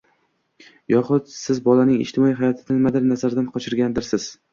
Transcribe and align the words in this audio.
yohud 0.93 1.27
Siz 1.33 1.59
bolaning 1.67 1.99
ijtimoiy 2.05 2.33
hayotida 2.39 2.79
nimanidir 2.79 3.05
nazardan 3.11 3.51
qochirgandirsiz. 3.59 4.27